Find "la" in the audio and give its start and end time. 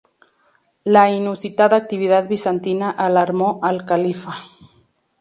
0.83-1.11